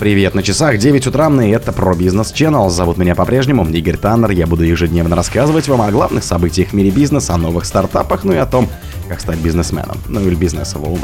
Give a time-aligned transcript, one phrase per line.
[0.00, 2.70] Привет, на часах 9 утра, и это про бизнес Channel.
[2.70, 4.30] Зовут меня по-прежнему Игорь Таннер.
[4.30, 8.32] Я буду ежедневно рассказывать вам о главных событиях в мире бизнеса, о новых стартапах, ну
[8.32, 8.66] и о том,
[9.10, 11.00] как стать бизнесменом, ну или бизнесовым.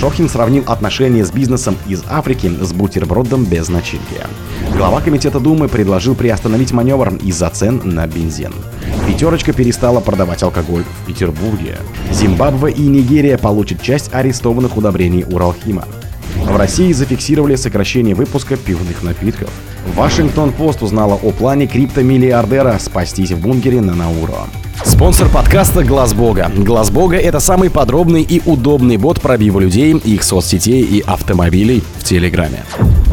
[0.00, 4.16] Шохин сравнил отношения с бизнесом из Африки с бутербродом без начинки.
[4.74, 8.52] Глава комитета Думы предложил приостановить маневр из-за цен на бензин.
[9.06, 11.78] Пятерочка перестала продавать алкоголь в Петербурге.
[12.10, 15.84] Зимбабве и Нигерия получат часть арестованных удобрений Уралхима.
[16.44, 19.50] В России зафиксировали сокращение выпуска пивных напитков.
[19.94, 24.46] Вашингтон-Пост узнала о плане криптомиллиардера спастись в бункере на Науро.
[24.84, 26.50] Спонсор подкаста Глаз Бога.
[26.54, 32.04] Глаз Бога это самый подробный и удобный бот пробива людей, их соцсетей и автомобилей в
[32.04, 32.64] Телеграме.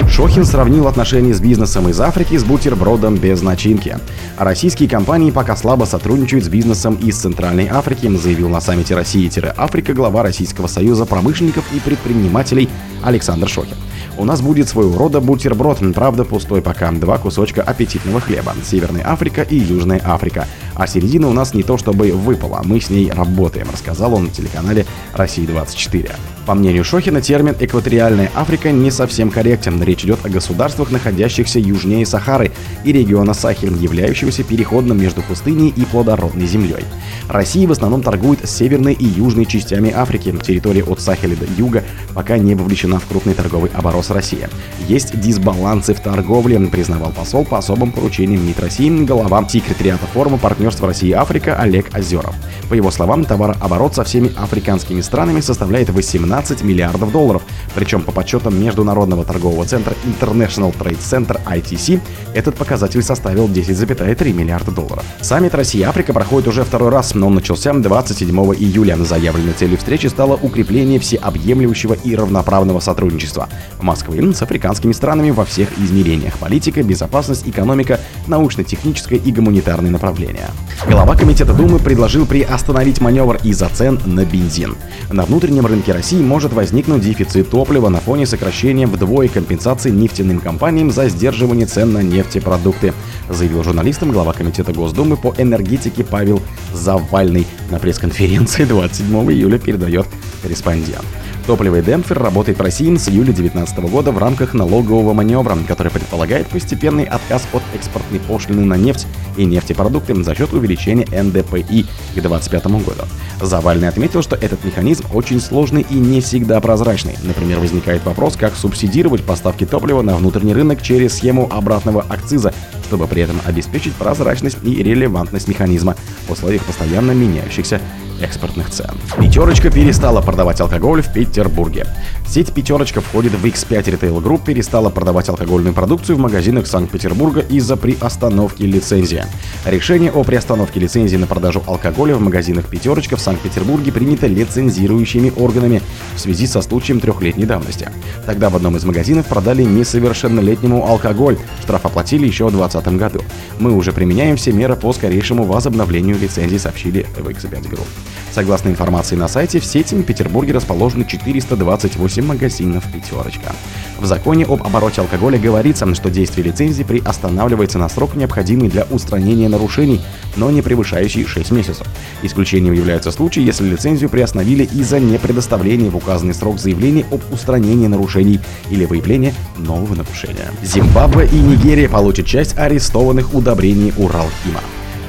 [0.10, 3.98] Шохин сравнил отношения с бизнесом из Африки с бутербродом без начинки.
[4.38, 10.22] Российские компании пока слабо сотрудничают с бизнесом из Центральной Африки, заявил на саммите России-Африка глава
[10.22, 12.70] Российского союза промышленников и предпринимателей
[13.02, 13.76] Александр Шохин.
[14.16, 18.54] У нас будет своего рода бутерброд, правда пустой пока, два кусочка аппетитного хлеба.
[18.64, 20.48] Северная Африка и Южная Африка.
[20.76, 24.30] А середина у нас не то чтобы выпала, мы с ней работаем, рассказал он на
[24.30, 26.12] телеканале «Россия-24».
[26.46, 29.82] По мнению Шохина, термин «экваториальная Африка» не совсем корректен.
[29.82, 32.52] Речь идет о государствах, находящихся южнее Сахары
[32.84, 36.84] и региона Сахель, являющегося переходным между пустыней и плодородной землей.
[37.30, 40.36] Россия в основном торгует с северной и южной частями Африки.
[40.44, 44.48] Территория от Сахеля до юга пока не вовлечена в крупный торговый оборот с Россией.
[44.90, 50.88] Есть дисбалансы в торговле, признавал посол по особым поручениям МИД России, глава секретариата форума партнерства
[50.88, 52.36] России и Африка Олег Озеров.
[52.70, 57.42] По его словам, товарооборот со всеми африканскими странами составляет 18 12 миллиардов долларов.
[57.76, 62.00] Причем по подсчетам Международного торгового центра International Trade Center ITC
[62.34, 65.04] этот показатель составил 10,3 миллиарда долларов.
[65.22, 68.98] Саммит Россия-Африка проходит уже второй раз, но он начался 27 июля.
[69.04, 73.50] Заявленной целью встречи стало укрепление всеобъемлющего и равноправного сотрудничества
[73.82, 80.53] Москвы с африканскими странами во всех измерениях– политика, безопасность, экономика, научно-техническое и гуманитарное направления.
[80.88, 84.76] Глава Комитета Думы предложил приостановить маневр из-за цен на бензин.
[85.10, 90.92] На внутреннем рынке России может возникнуть дефицит топлива на фоне сокращения вдвое компенсации нефтяным компаниям
[90.92, 92.94] за сдерживание цен на нефтепродукты,
[93.30, 96.42] заявил журналистам глава Комитета Госдумы по энергетике Павел
[96.74, 100.06] Завальный на пресс-конференции 27 июля передает
[100.42, 101.06] корреспондент.
[101.46, 106.48] Топливый демпфер работает в России с июля 2019 года в рамках налогового маневра, который предполагает
[106.48, 112.66] постепенный отказ от экспортной пошлины на нефть и нефтепродукты за счет увеличения НДПИ к 2025
[112.68, 113.04] году.
[113.42, 117.18] Завальный отметил, что этот механизм очень сложный и не всегда прозрачный.
[117.24, 122.54] Например, возникает вопрос, как субсидировать поставки топлива на внутренний рынок через схему обратного акциза,
[122.94, 125.96] чтобы при этом обеспечить прозрачность и релевантность механизма
[126.28, 127.82] в условиях постоянно меняющихся
[128.22, 128.92] экспортных цен.
[129.20, 131.88] Пятерочка перестала продавать алкоголь в Петербурге.
[132.28, 137.76] Сеть Пятерочка входит в X5 Retail Group, перестала продавать алкогольную продукцию в магазинах Санкт-Петербурга из-за
[137.76, 139.26] приостановки лицензии.
[139.66, 145.82] Решение о приостановке лицензии на продажу алкоголя в магазинах Пятерочка в Санкт-Петербурге принято лицензирующими органами
[146.16, 147.90] в связи со случаем трехлетней давности.
[148.26, 151.38] Тогда в одном из магазинов продали несовершеннолетнему алкоголь.
[151.62, 152.52] Штраф оплатили еще в
[152.84, 153.24] 2020 году.
[153.60, 157.88] Мы уже применяем все меры по скорейшему возобновлению лицензии, сообщили в X5 Group.
[158.32, 163.54] Согласно информации на сайте, в сети в Петербурге расположены 428 магазинов «Пятерочка».
[164.04, 169.48] В законе об обороте алкоголя говорится, что действие лицензии приостанавливается на срок, необходимый для устранения
[169.48, 170.02] нарушений,
[170.36, 171.88] но не превышающий 6 месяцев.
[172.22, 178.42] Исключением являются случаи, если лицензию приостановили из-за непредоставления в указанный срок заявления об устранении нарушений
[178.70, 180.52] или выявления нового нарушения.
[180.62, 184.60] Зимбабве и Нигерия получат часть арестованных удобрений Уралхима.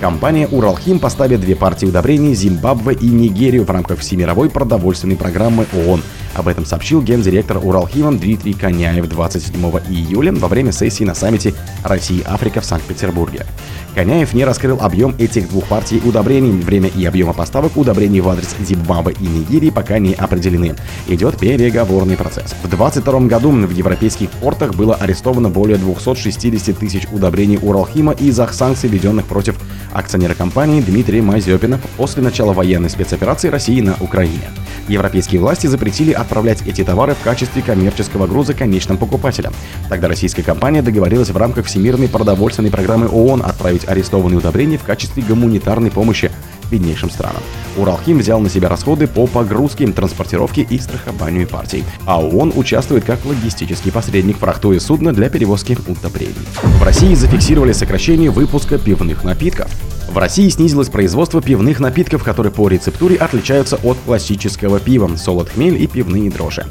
[0.00, 6.00] Компания «Уралхим» поставит две партии удобрений Зимбабве и Нигерию в рамках Всемировой продовольственной программы ООН.
[6.34, 9.55] Об этом сообщил гендиректор Уралхима Дмитрий Коняев 27
[9.89, 13.47] июля во время сессии на саммите России-Африка в Санкт-Петербурге.
[13.95, 16.50] Коняев не раскрыл объем этих двух партий удобрений.
[16.50, 20.75] Время и объема поставок удобрений в адрес Зимбабве и Нигерии пока не определены.
[21.06, 22.55] Идет переговорный процесс.
[22.62, 28.89] В 2022 году в европейских портах было арестовано более 260 тысяч удобрений Уралхима из-за санкций,
[28.89, 29.57] введенных против
[29.92, 34.51] акционера компании Дмитрия Мазепина после начала военной спецоперации России на Украине.
[34.89, 39.54] Европейские власти запретили отправлять эти товары в качестве коммерческого груза конечным покупателям.
[39.89, 45.22] Тогда российская компания договорилась в рамках Всемирной продовольственной программы ООН отправить арестованные удобрения в качестве
[45.22, 46.31] гуманитарной помощи
[46.71, 47.42] беднейшим странам.
[47.77, 51.84] Уралхим взял на себя расходы по погрузке, транспортировке и страхованию партий.
[52.07, 56.34] А ООН участвует как логистический посредник, фрахтуя судно для перевозки удобрений.
[56.63, 59.71] В России зафиксировали сокращение выпуска пивных напитков.
[60.15, 65.83] В России снизилось производство пивных напитков, которые по рецептуре отличаются от классического пива, солод хмель
[65.83, 66.65] и пивные дрожжи.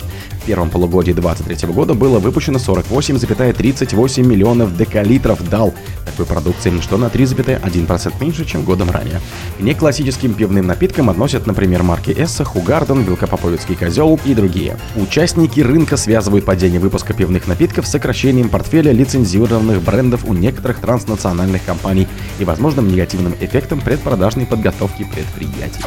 [0.44, 5.74] В первом полугодии 2023 года было выпущено 48,38 миллионов декалитров дал
[6.06, 9.20] такой продукции, что на 3,1% меньше, чем годом ранее.
[9.58, 14.78] К неклассическим пивным напиткам относят, например, марки Эсса, Хугарден, Велкопоповицкий козел и другие.
[14.96, 21.64] Участники рынка связывают падение выпуска пивных напитков с сокращением портфеля лицензированных брендов у некоторых транснациональных
[21.66, 22.08] компаний
[22.40, 25.84] и возможным негативным эффектом предпродажной подготовки предприятий.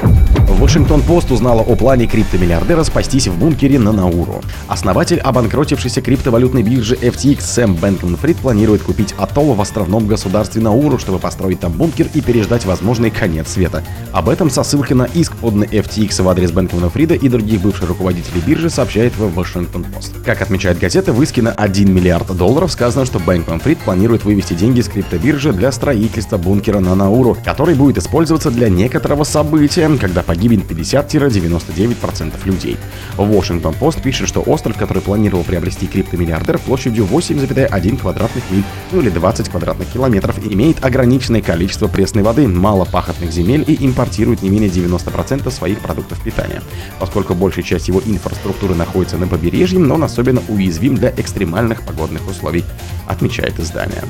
[0.49, 4.43] Вашингтон-Пост узнала о плане криптомиллиардера спастись в бункере на Науру.
[4.69, 11.19] Основатель обанкротившейся криптовалютной биржи FTX Сэм Бэнкман-Фрид планирует купить атолл в островном государстве Науру, чтобы
[11.19, 13.85] построить там бункер и переждать возможный конец света.
[14.13, 17.89] Об этом со ссылкой на иск, поданный FTX в адрес Бэнкмана Фрида и других бывших
[17.89, 20.15] руководителей биржи, сообщает в Вашингтон-Пост.
[20.25, 24.55] Как отмечает газета, в иске на 1 миллиард долларов сказано, что Бэнкман Фрид планирует вывести
[24.55, 30.23] деньги с криптобиржи для строительства бункера на Науру, который будет использоваться для некоторого события, когда
[30.23, 32.77] погибнет 50-99% людей.
[33.17, 39.49] Вашингтон-Пост пишет, что остров, который планировал приобрести криптомиллиардер площадью 8,1 квадратных миль, ну или 20
[39.49, 45.51] квадратных километров, имеет ограниченное количество пресной воды, мало пахотных земель и импортирует не менее 90%
[45.51, 46.63] своих продуктов питания.
[46.99, 52.29] Поскольку большая часть его инфраструктуры находится на побережье, но он особенно уязвим для экстремальных погодных
[52.29, 52.65] условий,
[53.07, 54.03] отмечает издание.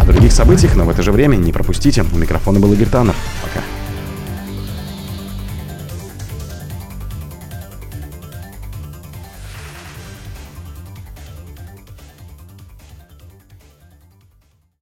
[0.00, 2.04] О других событиях, но в это же время не пропустите.
[2.12, 3.14] У микрофона был Игорь Таннер.